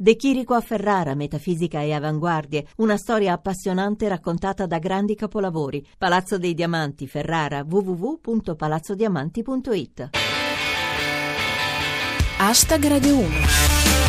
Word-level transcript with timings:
De 0.00 0.14
Chirico 0.14 0.54
a 0.54 0.60
Ferrara, 0.60 1.16
metafisica 1.16 1.82
e 1.82 1.92
avanguardie, 1.92 2.68
una 2.76 2.96
storia 2.96 3.32
appassionante 3.32 4.06
raccontata 4.06 4.64
da 4.64 4.78
grandi 4.78 5.16
capolavori. 5.16 5.84
Palazzo 5.98 6.38
dei 6.38 6.54
Diamanti, 6.54 7.08
Ferrara, 7.08 7.66
www.palazzodiamanti.it. 7.68 10.10
Hashtag 12.36 12.86
Radio 12.86 13.16
1 13.16 14.07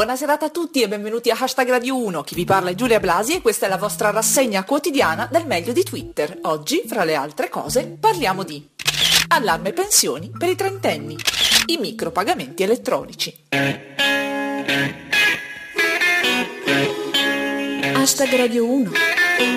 Buona 0.00 0.16
serata 0.16 0.46
a 0.46 0.48
tutti 0.48 0.80
e 0.80 0.88
benvenuti 0.88 1.28
a 1.28 1.36
Hashtag 1.38 1.68
Radio 1.68 2.02
1. 2.02 2.22
Chi 2.22 2.34
vi 2.34 2.46
parla 2.46 2.70
è 2.70 2.74
Giulia 2.74 2.98
Blasi 2.98 3.34
e 3.34 3.42
questa 3.42 3.66
è 3.66 3.68
la 3.68 3.76
vostra 3.76 4.08
rassegna 4.08 4.64
quotidiana 4.64 5.28
del 5.30 5.44
meglio 5.44 5.74
di 5.74 5.82
Twitter. 5.82 6.38
Oggi, 6.44 6.84
fra 6.86 7.04
le 7.04 7.14
altre 7.14 7.50
cose, 7.50 7.98
parliamo 8.00 8.42
di 8.42 8.66
allarme 9.28 9.74
pensioni 9.74 10.32
per 10.34 10.48
i 10.48 10.54
trentenni, 10.54 11.18
i 11.66 11.76
micropagamenti 11.76 12.62
elettronici. 12.62 13.44
Hashtag 17.92 18.36
Radio 18.36 18.64
1 18.64 18.92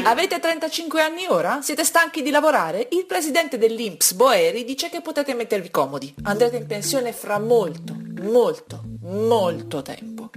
Avete 0.04 0.40
35 0.40 1.02
anni 1.02 1.26
ora? 1.28 1.62
Siete 1.62 1.84
stanchi 1.84 2.22
di 2.22 2.32
lavorare? 2.32 2.88
Il 2.92 3.06
presidente 3.06 3.58
dell'Inps, 3.58 4.14
Boeri, 4.14 4.64
dice 4.64 4.90
che 4.90 5.02
potete 5.02 5.34
mettervi 5.34 5.70
comodi. 5.70 6.14
Andrete 6.24 6.58
in 6.58 6.66
pensione 6.66 7.12
fra 7.14 7.40
molto, 7.40 7.96
molto, 8.22 8.82
molto 9.02 9.82
tempo. 9.82 10.30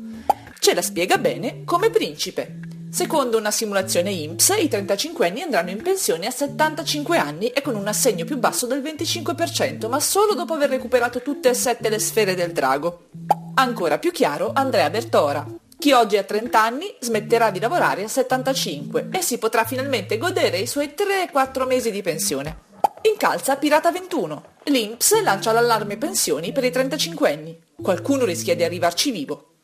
Ce 0.59 0.75
la 0.75 0.83
spiega 0.83 1.19
bene 1.19 1.63
come 1.65 1.91
principe. 1.91 2.59
Secondo 2.91 3.37
una 3.37 3.51
simulazione 3.51 4.11
INPS, 4.11 4.55
i 4.59 4.69
35 4.69 5.29
anni 5.29 5.43
andranno 5.43 5.71
in 5.71 5.83
pensione 5.83 6.27
a 6.27 6.31
75 6.31 7.19
anni 7.19 7.49
e 7.49 7.61
con 7.61 7.75
un 7.75 7.87
assegno 7.87 8.25
più 8.25 8.39
basso 8.39 8.67
del 8.67 8.81
25%, 8.81 9.89
ma 9.89 10.01
solo 10.01 10.35
dopo 10.35 10.55
aver 10.55 10.71
recuperato 10.71 11.21
tutte 11.21 11.51
e 11.51 11.55
sette 11.55 11.91
le 11.91 11.99
sfere 11.99 12.35
del 12.35 12.53
drago. 12.53 13.09
Ancora 13.55 13.99
più 13.99 14.13
chiaro, 14.13 14.53
Andrea 14.55 14.89
Bertora. 14.89 15.47
Chi 15.79 15.93
oggi 15.93 16.17
ha 16.17 16.23
30 16.23 16.61
anni 16.61 16.95
smetterà 16.99 17.51
di 17.51 17.61
lavorare 17.61 18.05
a 18.05 18.09
75 18.09 19.09
e 19.13 19.21
si 19.21 19.37
potrà 19.37 19.65
finalmente 19.65 20.17
godere 20.17 20.59
i 20.59 20.67
suoi 20.67 20.95
3-4 20.97 21.67
mesi 21.67 21.91
di 21.91 22.01
pensione. 22.01 22.65
Incalza 23.03 23.57
Pirata 23.57 23.93
21. 23.93 24.43
L'Inps 24.65 25.21
lancia 25.23 25.53
l'allarme 25.53 25.97
pensioni 25.97 26.51
per 26.53 26.65
i 26.65 26.71
35 26.71 27.31
anni. 27.33 27.61
Qualcuno 27.81 28.25
rischia 28.25 28.57
di 28.57 28.65
arrivarci 28.65 29.11
vivo. 29.11 29.56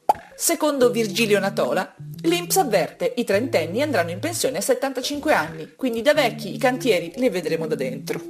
Secondo 0.42 0.90
Virgilio 0.90 1.38
Natola, 1.38 1.94
l'Inps 2.22 2.56
avverte 2.56 3.12
i 3.14 3.22
trentenni 3.22 3.80
andranno 3.80 4.10
in 4.10 4.18
pensione 4.18 4.58
a 4.58 4.60
75 4.60 5.32
anni, 5.32 5.74
quindi 5.76 6.02
da 6.02 6.14
vecchi 6.14 6.52
i 6.52 6.58
cantieri 6.58 7.12
li 7.14 7.28
vedremo 7.28 7.68
da 7.68 7.76
dentro. 7.76 8.20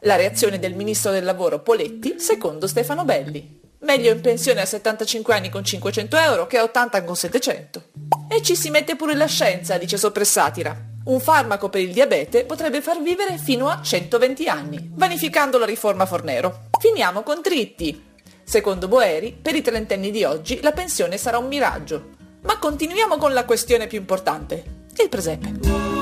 La 0.00 0.16
reazione 0.16 0.58
del 0.58 0.74
ministro 0.74 1.10
del 1.10 1.24
lavoro 1.24 1.62
Poletti, 1.62 2.16
secondo 2.18 2.66
Stefano 2.66 3.06
Belli. 3.06 3.62
Meglio 3.78 4.12
in 4.12 4.20
pensione 4.20 4.60
a 4.60 4.66
75 4.66 5.34
anni 5.34 5.48
con 5.48 5.64
500 5.64 6.18
euro 6.18 6.46
che 6.46 6.58
a 6.58 6.64
80 6.64 7.02
con 7.02 7.16
700. 7.16 7.82
E 8.28 8.42
ci 8.42 8.56
si 8.56 8.68
mette 8.68 8.94
pure 8.94 9.14
la 9.14 9.24
scienza, 9.24 9.78
dice 9.78 9.96
Soppressatira. 9.96 10.78
Un 11.06 11.18
farmaco 11.18 11.70
per 11.70 11.80
il 11.80 11.94
diabete 11.94 12.44
potrebbe 12.44 12.82
far 12.82 13.00
vivere 13.00 13.38
fino 13.38 13.70
a 13.70 13.80
120 13.80 14.48
anni, 14.48 14.90
vanificando 14.92 15.56
la 15.56 15.64
riforma 15.64 16.04
Fornero. 16.04 16.66
Finiamo 16.78 17.22
con 17.22 17.40
Tritti. 17.40 18.12
Secondo 18.44 18.88
Boeri, 18.88 19.36
per 19.40 19.54
i 19.54 19.62
trentenni 19.62 20.10
di 20.10 20.22
oggi 20.22 20.60
la 20.60 20.72
pensione 20.72 21.16
sarà 21.16 21.38
un 21.38 21.48
miraggio. 21.48 22.10
Ma 22.42 22.58
continuiamo 22.58 23.16
con 23.16 23.32
la 23.32 23.44
questione 23.44 23.86
più 23.86 23.98
importante, 23.98 24.86
il 25.02 25.08
presepe. 25.08 25.93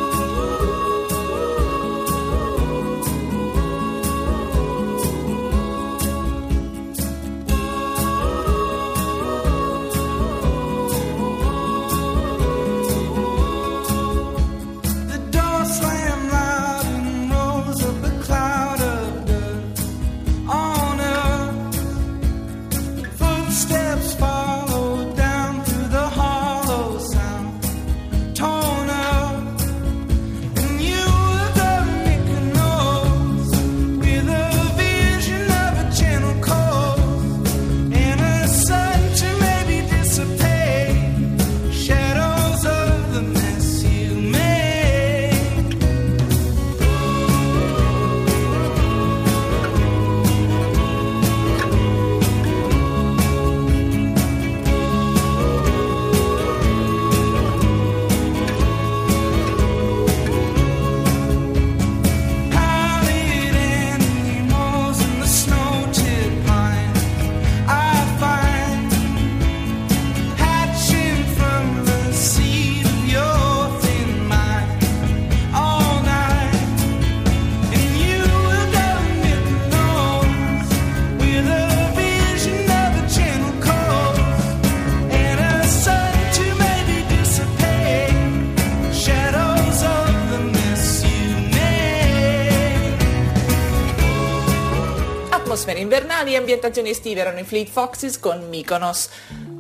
Atmosfere 95.62 95.84
invernali 95.84 96.33
e 96.33 96.39
ambientazioni 96.39 96.91
estive 96.91 97.21
erano 97.21 97.39
i 97.39 97.45
Fleet 97.45 97.69
Foxes 97.69 98.19
con 98.19 98.49
Mykonos. 98.49 99.09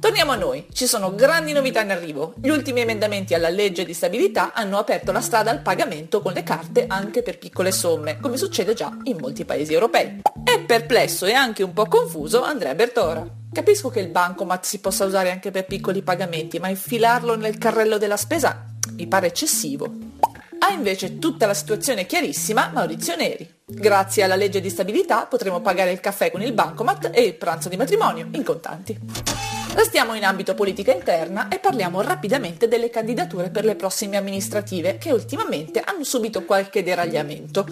Torniamo 0.00 0.32
a 0.32 0.36
noi, 0.36 0.66
ci 0.72 0.88
sono 0.88 1.14
grandi 1.14 1.52
novità 1.52 1.80
in 1.80 1.92
arrivo. 1.92 2.34
Gli 2.42 2.48
ultimi 2.48 2.80
emendamenti 2.80 3.34
alla 3.34 3.50
legge 3.50 3.84
di 3.84 3.94
stabilità 3.94 4.52
hanno 4.52 4.78
aperto 4.78 5.12
la 5.12 5.20
strada 5.20 5.52
al 5.52 5.62
pagamento 5.62 6.20
con 6.20 6.32
le 6.32 6.42
carte 6.42 6.86
anche 6.88 7.22
per 7.22 7.38
piccole 7.38 7.70
somme, 7.70 8.18
come 8.18 8.36
succede 8.36 8.74
già 8.74 8.90
in 9.04 9.18
molti 9.20 9.44
paesi 9.44 9.74
europei. 9.74 10.22
È 10.42 10.58
perplesso 10.62 11.24
e 11.24 11.34
anche 11.34 11.62
un 11.62 11.72
po' 11.72 11.86
confuso 11.86 12.42
Andrea 12.42 12.74
Bertora. 12.74 13.24
Capisco 13.52 13.88
che 13.88 14.00
il 14.00 14.08
bancomat 14.08 14.64
si 14.64 14.80
possa 14.80 15.04
usare 15.04 15.30
anche 15.30 15.52
per 15.52 15.66
piccoli 15.66 16.02
pagamenti, 16.02 16.58
ma 16.58 16.66
infilarlo 16.66 17.36
nel 17.36 17.58
carrello 17.58 17.96
della 17.96 18.16
spesa 18.16 18.66
mi 18.96 19.06
pare 19.06 19.28
eccessivo. 19.28 19.84
Ha 20.58 20.72
invece 20.72 21.20
tutta 21.20 21.46
la 21.46 21.54
situazione 21.54 22.06
chiarissima 22.06 22.72
Maurizio 22.74 23.14
Neri. 23.14 23.51
Grazie 23.64 24.24
alla 24.24 24.34
legge 24.34 24.60
di 24.60 24.68
stabilità 24.68 25.26
potremo 25.26 25.60
pagare 25.60 25.92
il 25.92 26.00
caffè 26.00 26.30
con 26.30 26.42
il 26.42 26.52
bancomat 26.52 27.10
e 27.12 27.22
il 27.22 27.34
pranzo 27.34 27.68
di 27.68 27.76
matrimonio 27.76 28.28
in 28.32 28.42
contanti. 28.42 28.98
Restiamo 29.74 30.14
in 30.14 30.24
ambito 30.24 30.54
politica 30.54 30.92
interna 30.92 31.48
e 31.48 31.58
parliamo 31.58 32.02
rapidamente 32.02 32.68
delle 32.68 32.90
candidature 32.90 33.50
per 33.50 33.64
le 33.64 33.74
prossime 33.74 34.18
amministrative 34.18 34.98
che 34.98 35.12
ultimamente 35.12 35.80
hanno 35.80 36.04
subito 36.04 36.44
qualche 36.44 36.82
deragliamento. 36.82 37.66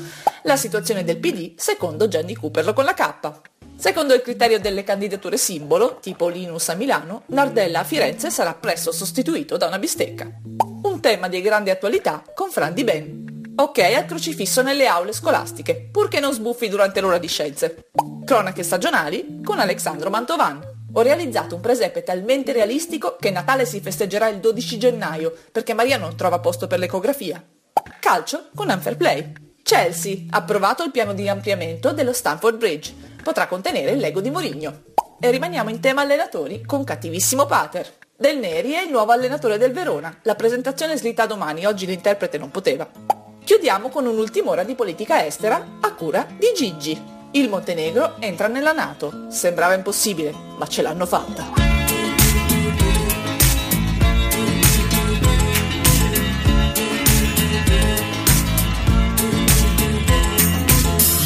La 0.44 0.56
situazione 0.56 1.04
del 1.04 1.18
PD 1.18 1.52
secondo 1.56 2.08
Gianni 2.08 2.34
Cooperlo 2.34 2.72
con 2.72 2.84
la 2.84 2.94
K. 2.94 3.30
Secondo 3.76 4.14
il 4.14 4.22
criterio 4.22 4.60
delle 4.60 4.84
candidature 4.84 5.36
simbolo, 5.36 5.98
tipo 6.00 6.28
Linus 6.28 6.68
a 6.68 6.74
Milano, 6.74 7.22
Nardella 7.26 7.80
a 7.80 7.84
Firenze 7.84 8.30
sarà 8.30 8.54
presto 8.54 8.92
sostituito 8.92 9.56
da 9.56 9.66
una 9.66 9.78
bistecca. 9.78 10.30
Un 10.82 11.00
tema 11.00 11.28
di 11.28 11.40
grande 11.40 11.70
attualità 11.70 12.22
con 12.34 12.50
Fran 12.50 12.74
Di 12.74 12.84
Ben. 12.84 13.19
Ok 13.60 13.78
al 13.80 14.06
crocifisso 14.06 14.62
nelle 14.62 14.86
aule 14.86 15.12
scolastiche, 15.12 15.88
purché 15.92 16.18
non 16.18 16.32
sbuffi 16.32 16.66
durante 16.70 17.02
l'ora 17.02 17.18
di 17.18 17.28
scienze. 17.28 17.90
Cronache 18.24 18.62
stagionali 18.62 19.42
con 19.44 19.58
Alexandro 19.58 20.08
Mantovan. 20.08 20.66
Ho 20.94 21.02
realizzato 21.02 21.56
un 21.56 21.60
presepe 21.60 22.02
talmente 22.02 22.52
realistico 22.52 23.16
che 23.20 23.30
Natale 23.30 23.66
si 23.66 23.82
festeggerà 23.82 24.28
il 24.28 24.38
12 24.38 24.78
gennaio, 24.78 25.36
perché 25.52 25.74
Maria 25.74 25.98
non 25.98 26.16
trova 26.16 26.38
posto 26.38 26.66
per 26.68 26.78
l'ecografia. 26.78 27.44
Calcio 28.00 28.48
con 28.54 28.70
Unfair 28.70 28.96
Play. 28.96 29.32
Chelsea, 29.62 30.24
approvato 30.30 30.82
il 30.82 30.90
piano 30.90 31.12
di 31.12 31.28
ampliamento 31.28 31.92
dello 31.92 32.14
Stamford 32.14 32.56
Bridge. 32.56 32.94
Potrà 33.22 33.46
contenere 33.46 33.90
il 33.90 33.98
Lego 33.98 34.22
di 34.22 34.30
Mourinho. 34.30 34.84
E 35.20 35.30
rimaniamo 35.30 35.68
in 35.68 35.80
tema 35.80 36.00
allenatori 36.00 36.64
con 36.64 36.82
cattivissimo 36.82 37.44
Pater. 37.44 37.92
Del 38.16 38.38
Neri 38.38 38.72
è 38.72 38.80
il 38.80 38.90
nuovo 38.90 39.12
allenatore 39.12 39.58
del 39.58 39.72
Verona. 39.72 40.18
La 40.22 40.34
presentazione 40.34 40.96
slitta 40.96 41.26
domani, 41.26 41.66
oggi 41.66 41.84
l'interprete 41.84 42.38
non 42.38 42.50
poteva. 42.50 43.09
Chiudiamo 43.50 43.88
con 43.88 44.06
un'ultima 44.06 44.50
ora 44.50 44.62
di 44.62 44.76
politica 44.76 45.26
estera 45.26 45.78
a 45.80 45.92
cura 45.94 46.24
di 46.38 46.52
Gigi. 46.54 46.96
Il 47.32 47.48
Montenegro 47.48 48.14
entra 48.20 48.46
nella 48.46 48.70
Nato. 48.70 49.26
Sembrava 49.28 49.74
impossibile, 49.74 50.32
ma 50.56 50.68
ce 50.68 50.82
l'hanno 50.82 51.04
fatta. 51.04 51.50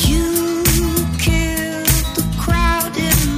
You 0.06 0.72
killed 1.18 2.14
the 2.14 2.24
crowd 2.38 2.96
in 2.96 3.34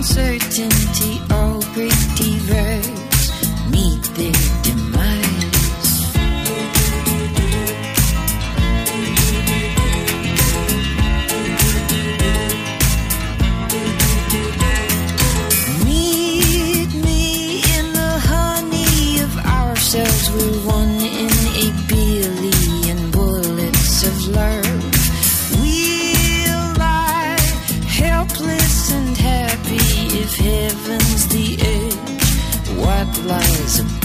uncertainty. 0.00 1.09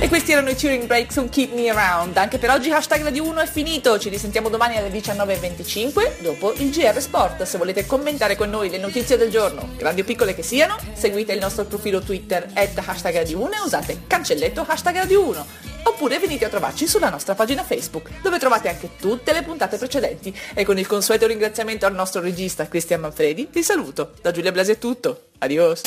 E 0.00 0.06
questi 0.06 0.30
erano 0.30 0.50
i 0.50 0.54
Cheering 0.54 0.86
Breaks 0.86 1.16
on 1.16 1.28
Keep 1.28 1.54
Me 1.54 1.68
Around. 1.70 2.16
Anche 2.18 2.38
per 2.38 2.50
oggi 2.50 2.70
hashtag 2.70 3.02
Radio 3.02 3.24
1 3.24 3.40
è 3.40 3.46
finito. 3.46 3.98
Ci 3.98 4.08
risentiamo 4.08 4.48
domani 4.48 4.76
alle 4.76 4.90
19.25 4.90 6.20
dopo 6.22 6.52
il 6.52 6.70
GR 6.70 7.00
Sport. 7.00 7.42
Se 7.42 7.58
volete 7.58 7.84
commentare 7.84 8.36
con 8.36 8.48
noi 8.48 8.70
le 8.70 8.78
notizie 8.78 9.16
del 9.16 9.28
giorno, 9.28 9.70
grandi 9.76 10.02
o 10.02 10.04
piccole 10.04 10.36
che 10.36 10.44
siano, 10.44 10.76
seguite 10.92 11.32
il 11.32 11.40
nostro 11.40 11.64
profilo 11.64 12.00
Twitter 12.00 12.48
at 12.54 12.78
hashtag 12.78 13.16
Radio 13.16 13.40
1 13.40 13.50
e 13.50 13.60
usate 13.64 14.02
cancelletto 14.06 14.64
hashtag 14.64 14.98
Radio 14.98 15.26
1. 15.26 15.46
Oppure 15.82 16.20
venite 16.20 16.44
a 16.44 16.48
trovarci 16.48 16.86
sulla 16.86 17.10
nostra 17.10 17.34
pagina 17.34 17.64
Facebook, 17.64 18.20
dove 18.22 18.38
trovate 18.38 18.68
anche 18.68 18.90
tutte 19.00 19.32
le 19.32 19.42
puntate 19.42 19.78
precedenti. 19.78 20.32
E 20.54 20.64
con 20.64 20.78
il 20.78 20.86
consueto 20.86 21.26
ringraziamento 21.26 21.86
al 21.86 21.94
nostro 21.94 22.20
regista 22.20 22.68
Cristian 22.68 23.00
Manfredi, 23.00 23.48
vi 23.50 23.64
saluto. 23.64 24.12
Da 24.22 24.30
Giulia 24.30 24.52
Blasi 24.52 24.70
è 24.70 24.78
tutto. 24.78 25.22
Adios. 25.38 25.82